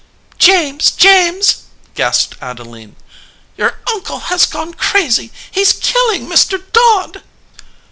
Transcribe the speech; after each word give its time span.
"James! 0.39 0.89
James!" 0.89 1.57
gasped 1.93 2.35
Adeline. 2.41 2.95
"Your 3.55 3.77
uncle 3.93 4.17
has 4.17 4.47
gone 4.47 4.73
crazy! 4.73 5.31
He 5.51 5.61
s 5.61 5.73
killing 5.73 6.25
Mr. 6.25 6.59
Dodd!" 6.73 7.21